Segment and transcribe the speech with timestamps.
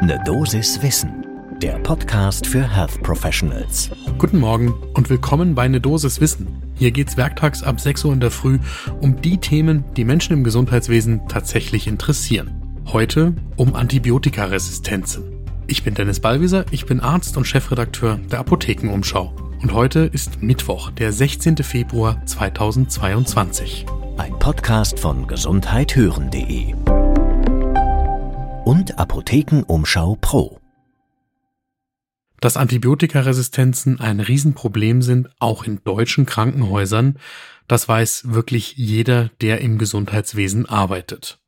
[0.00, 1.26] Ne Dosis Wissen,
[1.60, 3.90] der Podcast für Health Professionals.
[4.16, 6.46] Guten Morgen und willkommen bei Ne Dosis Wissen.
[6.76, 8.60] Hier geht's werktags ab 6 Uhr in der Früh
[9.00, 12.62] um die Themen, die Menschen im Gesundheitswesen tatsächlich interessieren.
[12.86, 15.24] Heute um Antibiotikaresistenzen.
[15.66, 19.34] Ich bin Dennis Ballwieser, ich bin Arzt und Chefredakteur der Apothekenumschau.
[19.60, 21.56] Und heute ist Mittwoch, der 16.
[21.56, 23.84] Februar 2022.
[24.16, 26.74] Ein Podcast von gesundheithören.de
[28.68, 30.60] und Apothekenumschau Pro.
[32.38, 37.18] Dass Antibiotikaresistenzen ein Riesenproblem sind, auch in deutschen Krankenhäusern,
[37.66, 41.40] das weiß wirklich jeder, der im Gesundheitswesen arbeitet.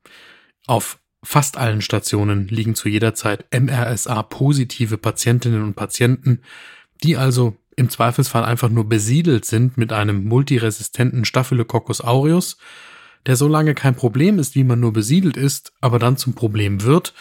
[0.67, 6.41] Auf fast allen Stationen liegen zu jeder Zeit MRSA-positive Patientinnen und Patienten,
[7.05, 12.57] die also im Zweifelsfall einfach nur besiedelt sind mit einem multiresistenten Staphylococcus aureus
[13.27, 16.83] der so lange kein Problem ist, wie man nur besiedelt ist, aber dann zum Problem
[16.83, 17.15] wird,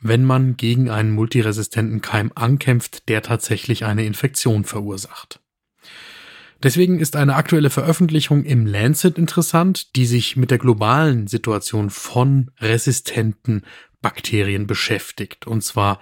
[0.00, 5.40] wenn man gegen einen multiresistenten Keim ankämpft, der tatsächlich eine Infektion verursacht.
[6.62, 12.50] Deswegen ist eine aktuelle Veröffentlichung im Lancet interessant, die sich mit der globalen Situation von
[12.58, 13.62] resistenten
[14.00, 15.46] Bakterien beschäftigt.
[15.46, 16.00] Und zwar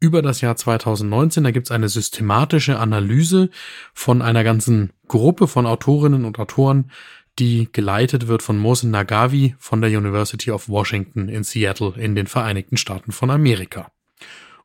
[0.00, 1.44] über das Jahr 2019.
[1.44, 3.50] Da gibt es eine systematische Analyse
[3.92, 6.90] von einer ganzen Gruppe von Autorinnen und Autoren
[7.38, 12.26] die geleitet wird von Mohsen Nagavi von der University of Washington in Seattle in den
[12.26, 13.90] Vereinigten Staaten von Amerika.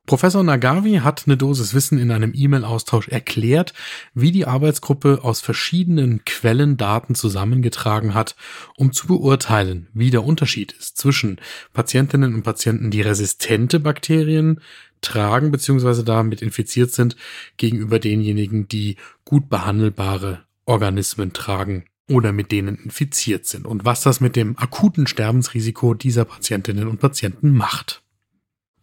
[0.06, 3.74] Professor Nagavi hat eine Dosis Wissen in einem E-Mail-Austausch erklärt,
[4.14, 8.36] wie die Arbeitsgruppe aus verschiedenen Quellen Daten zusammengetragen hat,
[8.78, 11.42] um zu beurteilen, wie der Unterschied ist zwischen
[11.74, 14.62] Patientinnen und Patienten, die resistente Bakterien
[15.02, 16.04] tragen bzw.
[16.04, 17.16] damit infiziert sind,
[17.58, 24.22] gegenüber denjenigen, die gut behandelbare Organismen tragen oder mit denen infiziert sind und was das
[24.22, 28.04] mit dem akuten Sterbensrisiko dieser Patientinnen und Patienten macht.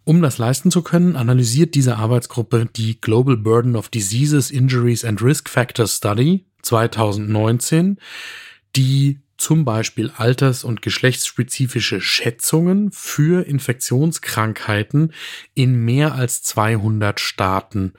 [0.05, 5.23] Um das leisten zu können, analysiert diese Arbeitsgruppe die Global Burden of Diseases, Injuries and
[5.23, 7.99] Risk Factors Study 2019,
[8.75, 15.13] die zum Beispiel alters- und geschlechtsspezifische Schätzungen für Infektionskrankheiten
[15.55, 17.93] in mehr als 200 Staaten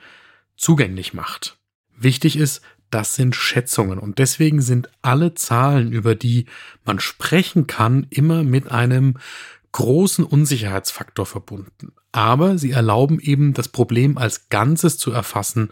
[0.56, 1.58] zugänglich macht.
[1.98, 2.62] Wichtig ist,
[2.94, 6.46] das sind Schätzungen und deswegen sind alle Zahlen, über die
[6.86, 9.16] man sprechen kann, immer mit einem
[9.72, 11.94] großen Unsicherheitsfaktor verbunden.
[12.12, 15.72] Aber sie erlauben eben das Problem als Ganzes zu erfassen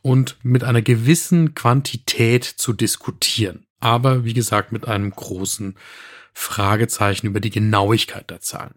[0.00, 3.66] und mit einer gewissen Quantität zu diskutieren.
[3.78, 5.76] Aber wie gesagt, mit einem großen
[6.32, 8.74] Fragezeichen über die Genauigkeit der Zahlen.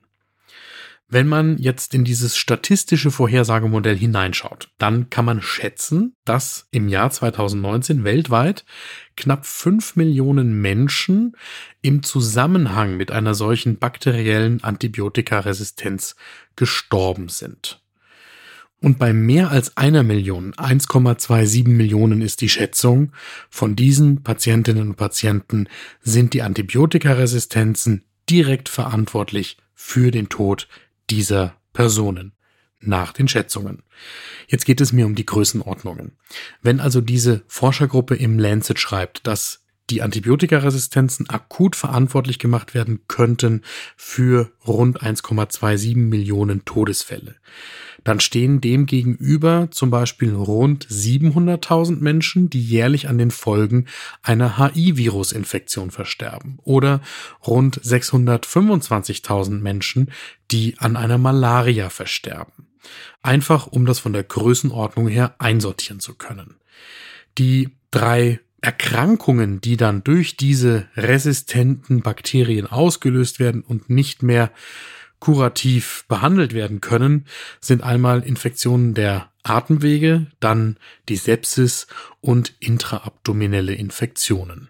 [1.08, 7.12] Wenn man jetzt in dieses statistische Vorhersagemodell hineinschaut, dann kann man schätzen, dass im Jahr
[7.12, 8.66] 2019 weltweit
[9.16, 11.38] knapp fünf Millionen Menschen
[11.84, 16.16] im Zusammenhang mit einer solchen bakteriellen Antibiotikaresistenz
[16.56, 17.84] gestorben sind.
[18.82, 23.12] Und bei mehr als einer Million, 1,27 Millionen ist die Schätzung,
[23.50, 25.68] von diesen Patientinnen und Patienten
[26.02, 30.68] sind die Antibiotikaresistenzen direkt verantwortlich für den Tod
[31.10, 32.34] dieser Personen
[32.80, 33.84] nach den Schätzungen.
[34.48, 36.18] Jetzt geht es mir um die Größenordnungen.
[36.62, 43.62] Wenn also diese Forschergruppe im Lancet schreibt, dass die Antibiotikaresistenzen akut verantwortlich gemacht werden könnten
[43.96, 47.36] für rund 1,27 Millionen Todesfälle,
[48.06, 53.88] dann stehen dem gegenüber zum Beispiel rund 700.000 Menschen, die jährlich an den Folgen
[54.22, 57.02] einer HIV-Virusinfektion versterben oder
[57.46, 60.12] rund 625.000 Menschen,
[60.52, 62.68] die an einer Malaria versterben.
[63.24, 66.58] Einfach um das von der Größenordnung her einsortieren zu können.
[67.40, 74.52] Die drei Erkrankungen, die dann durch diese resistenten Bakterien ausgelöst werden und nicht mehr
[75.20, 77.28] kurativ behandelt werden können,
[77.62, 80.78] sind einmal Infektionen der Atemwege, dann
[81.10, 81.86] die Sepsis
[82.22, 84.70] und intraabdominelle Infektionen.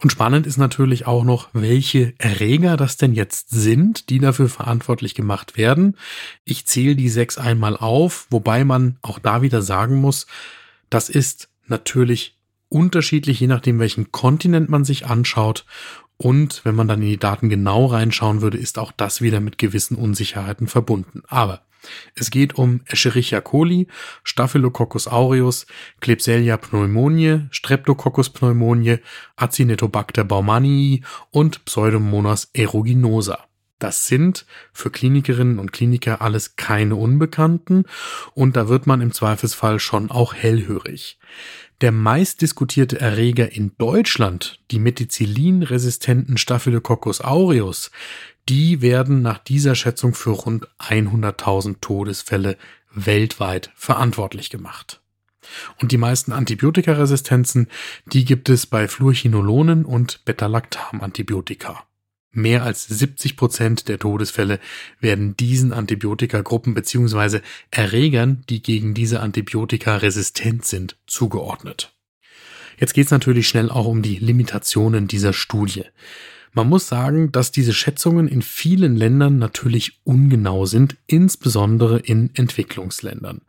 [0.00, 5.14] Und spannend ist natürlich auch noch, welche Erreger das denn jetzt sind, die dafür verantwortlich
[5.14, 5.96] gemacht werden.
[6.44, 10.26] Ich zähle die sechs einmal auf, wobei man auch da wieder sagen muss,
[10.90, 12.41] das ist natürlich
[12.72, 15.64] unterschiedlich, je nachdem, welchen Kontinent man sich anschaut
[16.16, 19.58] und wenn man dann in die Daten genau reinschauen würde, ist auch das wieder mit
[19.58, 21.22] gewissen Unsicherheiten verbunden.
[21.26, 21.62] Aber
[22.14, 23.88] es geht um Escherichia coli,
[24.22, 25.66] Staphylococcus aureus,
[26.00, 29.00] Klebsiella pneumoniae, Streptococcus pneumoniae,
[29.36, 33.38] Acinetobacter baumannii und Pseudomonas aeruginosa.
[33.80, 37.84] Das sind für Klinikerinnen und Kliniker alles keine Unbekannten
[38.32, 41.18] und da wird man im Zweifelsfall schon auch hellhörig.
[41.82, 47.90] Der meistdiskutierte Erreger in Deutschland, die methicillin-resistenten Staphylococcus aureus,
[48.48, 52.56] die werden nach dieser Schätzung für rund 100.000 Todesfälle
[52.94, 55.00] weltweit verantwortlich gemacht.
[55.80, 57.66] Und die meisten Antibiotikaresistenzen,
[58.06, 61.82] die gibt es bei Fluorchinolonen und Beta-Lactam-Antibiotika.
[62.32, 64.58] Mehr als 70 Prozent der Todesfälle
[65.00, 71.94] werden diesen Antibiotikagruppen beziehungsweise Erregern, die gegen diese Antibiotika resistent sind, zugeordnet.
[72.78, 75.84] Jetzt geht es natürlich schnell auch um die Limitationen dieser Studie.
[76.54, 83.42] Man muss sagen, dass diese Schätzungen in vielen Ländern natürlich ungenau sind, insbesondere in Entwicklungsländern.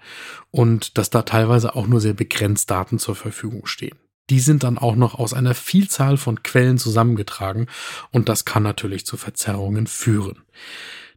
[0.51, 3.97] Und dass da teilweise auch nur sehr begrenzt Daten zur Verfügung stehen.
[4.29, 7.67] Die sind dann auch noch aus einer Vielzahl von Quellen zusammengetragen
[8.11, 10.43] und das kann natürlich zu Verzerrungen führen.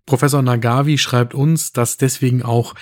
[0.07, 2.75] Professor Nagavi schreibt uns, dass deswegen auch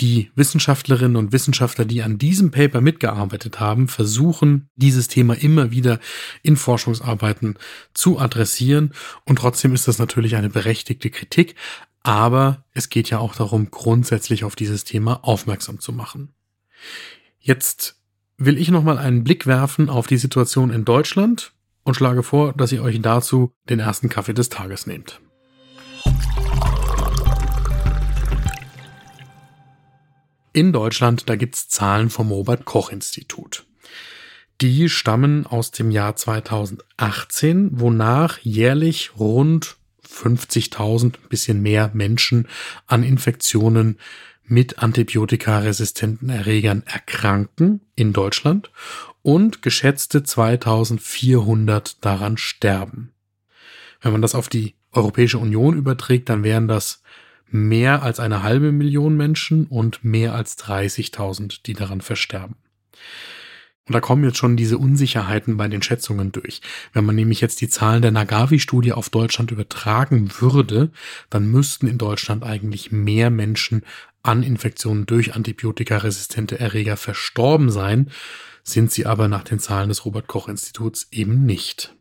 [0.00, 6.00] die Wissenschaftlerinnen und Wissenschaftler, die an diesem Paper mitgearbeitet haben, versuchen, dieses Thema immer wieder
[6.42, 7.58] in Forschungsarbeiten
[7.92, 8.94] zu adressieren.
[9.26, 11.54] Und trotzdem ist das natürlich eine berechtigte Kritik.
[12.02, 16.32] Aber es geht ja auch darum, grundsätzlich auf dieses Thema aufmerksam zu machen.
[17.38, 17.99] Jetzt
[18.40, 21.52] will ich nochmal einen Blick werfen auf die Situation in Deutschland
[21.84, 25.20] und schlage vor, dass ihr euch dazu den ersten Kaffee des Tages nehmt.
[30.52, 33.66] In Deutschland, da gibt's Zahlen vom Robert Koch Institut.
[34.62, 39.76] Die stammen aus dem Jahr 2018, wonach jährlich rund
[40.08, 42.48] 50.000, bisschen mehr Menschen
[42.86, 43.98] an Infektionen
[44.50, 48.70] mit antibiotikaresistenten Erregern erkranken in Deutschland
[49.22, 53.12] und geschätzte 2400 daran sterben.
[54.00, 57.02] Wenn man das auf die Europäische Union überträgt, dann wären das
[57.48, 62.56] mehr als eine halbe Million Menschen und mehr als 30.000, die daran versterben.
[63.90, 66.60] Und da kommen jetzt schon diese Unsicherheiten bei den Schätzungen durch.
[66.92, 70.92] Wenn man nämlich jetzt die Zahlen der Nagavi-Studie auf Deutschland übertragen würde,
[71.28, 73.82] dann müssten in Deutschland eigentlich mehr Menschen
[74.22, 78.10] an Infektionen durch antibiotikaresistente Erreger verstorben sein,
[78.62, 81.94] sind sie aber nach den Zahlen des Robert Koch Instituts eben nicht.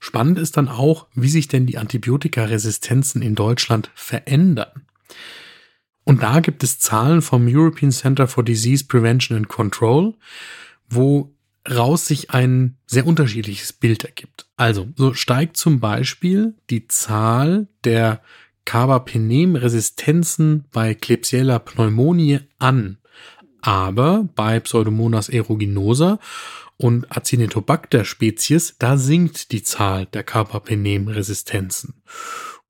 [0.00, 4.86] Spannend ist dann auch, wie sich denn die Antibiotikaresistenzen in Deutschland verändern.
[6.04, 10.14] Und da gibt es Zahlen vom European Center for Disease Prevention and Control,
[10.88, 11.32] wo
[11.70, 14.46] raus sich ein sehr unterschiedliches Bild ergibt.
[14.56, 18.22] Also, so steigt zum Beispiel die Zahl der
[18.64, 22.98] Carbapenem-Resistenzen bei Klebsiella pneumonie an,
[23.60, 26.18] aber bei Pseudomonas aeruginosa
[26.76, 32.02] und Acinetobacter-Spezies, da sinkt die Zahl der Carbapenem-Resistenzen.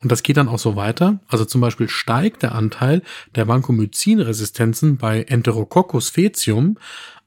[0.02, 1.20] Und das geht dann auch so weiter.
[1.28, 3.02] Also zum Beispiel steigt der Anteil
[3.34, 6.76] der Vancomycin-Resistenzen bei Enterococcus faecium,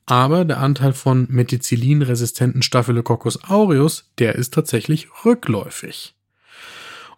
[0.05, 6.14] aber der Anteil von Methicillin-resistenten Staphylococcus aureus, der ist tatsächlich rückläufig.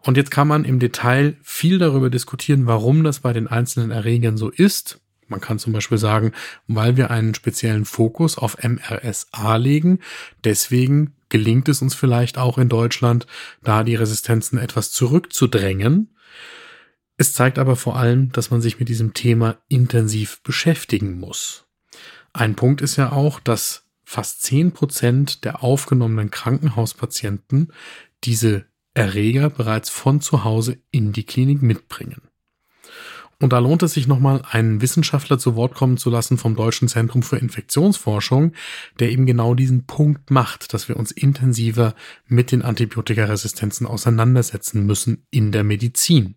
[0.07, 4.37] Und jetzt kann man im Detail viel darüber diskutieren, warum das bei den einzelnen Erregern
[4.37, 5.01] so ist.
[5.27, 6.31] Man kann zum Beispiel sagen,
[6.65, 9.99] weil wir einen speziellen Fokus auf MRSA legen,
[10.45, 13.27] deswegen gelingt es uns vielleicht auch in Deutschland,
[13.61, 16.15] da die Resistenzen etwas zurückzudrängen.
[17.17, 21.65] Es zeigt aber vor allem, dass man sich mit diesem Thema intensiv beschäftigen muss.
[22.31, 27.73] Ein Punkt ist ja auch, dass fast zehn Prozent der aufgenommenen Krankenhauspatienten
[28.23, 28.67] diese
[28.97, 32.21] Erreger bereits von zu Hause in die Klinik mitbringen.
[33.39, 36.87] Und da lohnt es sich nochmal, einen Wissenschaftler zu Wort kommen zu lassen vom Deutschen
[36.87, 38.53] Zentrum für Infektionsforschung,
[38.99, 41.93] der eben genau diesen Punkt macht, dass wir uns intensiver
[42.25, 46.35] mit den Antibiotikaresistenzen auseinandersetzen müssen in der Medizin.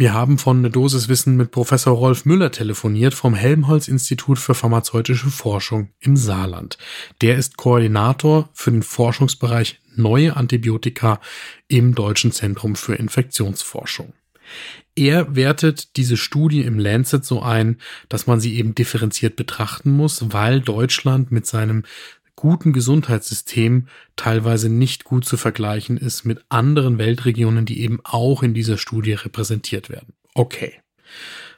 [0.00, 5.28] Wir haben von eine Dosis Wissen mit Professor Rolf Müller telefoniert vom Helmholtz-Institut für pharmazeutische
[5.28, 6.78] Forschung im Saarland.
[7.20, 11.20] Der ist Koordinator für den Forschungsbereich neue Antibiotika
[11.66, 14.12] im Deutschen Zentrum für Infektionsforschung.
[14.94, 17.78] Er wertet diese Studie im Lancet so ein,
[18.08, 21.82] dass man sie eben differenziert betrachten muss, weil Deutschland mit seinem
[22.38, 28.54] guten Gesundheitssystem teilweise nicht gut zu vergleichen ist mit anderen Weltregionen, die eben auch in
[28.54, 30.14] dieser Studie repräsentiert werden.
[30.34, 30.74] Okay.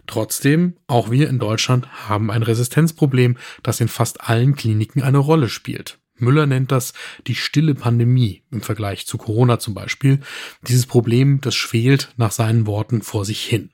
[0.06, 5.50] Trotzdem, auch wir in Deutschland haben ein Resistenzproblem, das in fast allen Kliniken eine Rolle
[5.50, 5.98] spielt.
[6.16, 6.94] Müller nennt das
[7.26, 10.20] die stille Pandemie im Vergleich zu Corona zum Beispiel.
[10.66, 13.70] Dieses Problem, das schwelt nach seinen Worten vor sich hin.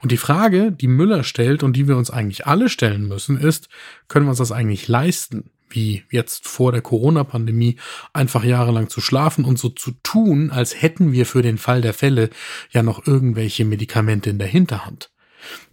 [0.00, 3.68] Und die Frage, die Müller stellt und die wir uns eigentlich alle stellen müssen, ist,
[4.06, 5.50] können wir uns das eigentlich leisten?
[5.68, 7.76] Wie jetzt vor der Corona-Pandemie,
[8.12, 11.94] einfach jahrelang zu schlafen und so zu tun, als hätten wir für den Fall der
[11.94, 12.30] Fälle
[12.70, 15.10] ja noch irgendwelche Medikamente in der Hinterhand.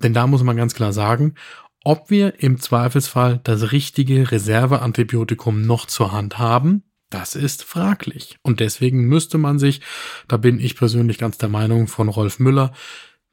[0.02, 1.36] Denn da muss man ganz klar sagen,
[1.84, 6.84] ob wir im Zweifelsfall das richtige Reserveantibiotikum noch zur Hand haben,
[7.14, 8.40] Das ist fraglich.
[8.42, 9.82] Und deswegen müsste man sich,
[10.28, 12.74] da bin ich persönlich ganz der Meinung von Rolf Müller,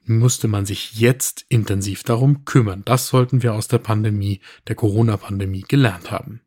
[0.05, 2.83] müsste man sich jetzt intensiv darum kümmern.
[2.85, 6.43] Das sollten wir aus der Pandemie, der Corona-Pandemie gelernt haben.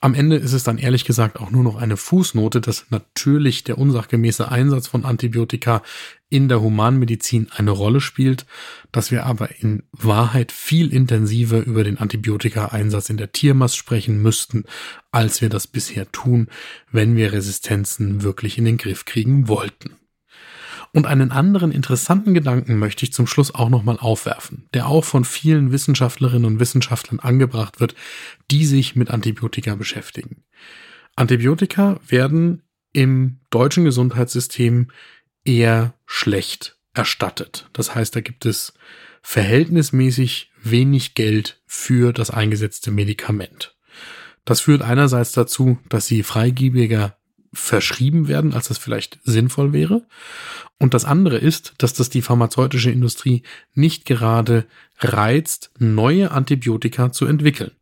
[0.00, 3.78] Am Ende ist es dann ehrlich gesagt auch nur noch eine Fußnote, dass natürlich der
[3.78, 5.82] unsachgemäße Einsatz von Antibiotika
[6.30, 8.46] in der Humanmedizin eine Rolle spielt,
[8.92, 14.64] dass wir aber in Wahrheit viel intensiver über den Antibiotika-Einsatz in der Tiermast sprechen müssten,
[15.10, 16.48] als wir das bisher tun,
[16.92, 19.97] wenn wir Resistenzen wirklich in den Griff kriegen wollten.
[20.92, 25.24] Und einen anderen interessanten Gedanken möchte ich zum Schluss auch nochmal aufwerfen, der auch von
[25.24, 27.94] vielen Wissenschaftlerinnen und Wissenschaftlern angebracht wird,
[28.50, 30.44] die sich mit Antibiotika beschäftigen.
[31.16, 34.90] Antibiotika werden im deutschen Gesundheitssystem
[35.44, 37.68] eher schlecht erstattet.
[37.72, 38.72] Das heißt, da gibt es
[39.22, 43.76] verhältnismäßig wenig Geld für das eingesetzte Medikament.
[44.44, 47.17] Das führt einerseits dazu, dass sie freigebiger
[47.52, 50.02] verschrieben werden, als das vielleicht sinnvoll wäre.
[50.78, 53.42] Und das andere ist, dass das die pharmazeutische Industrie
[53.74, 54.66] nicht gerade
[54.98, 57.72] reizt, neue Antibiotika zu entwickeln.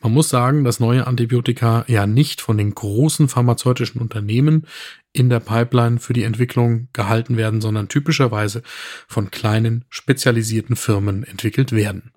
[0.00, 4.66] Man muss sagen, dass neue Antibiotika ja nicht von den großen pharmazeutischen Unternehmen
[5.12, 8.62] in der Pipeline für die Entwicklung gehalten werden, sondern typischerweise
[9.06, 12.10] von kleinen, spezialisierten Firmen entwickelt werden.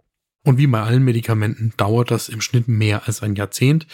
[0.46, 3.88] Und wie bei allen Medikamenten dauert das im Schnitt mehr als ein Jahrzehnt,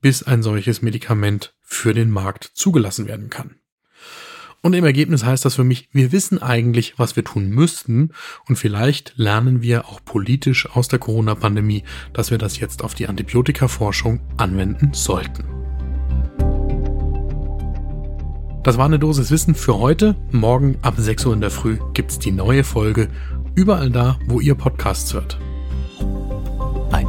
[0.00, 3.56] bis ein solches Medikament für den Markt zugelassen werden kann.
[4.62, 8.10] Und im Ergebnis heißt das für mich, wir wissen eigentlich, was wir tun müssten
[8.48, 13.06] und vielleicht lernen wir auch politisch aus der Corona-Pandemie, dass wir das jetzt auf die
[13.06, 15.44] Antibiotikaforschung anwenden sollten.
[18.64, 20.16] Das war eine Dosis Wissen für heute.
[20.32, 23.08] Morgen ab 6 Uhr in der Früh gibt's die neue Folge
[23.54, 25.38] überall da, wo ihr Podcasts hört.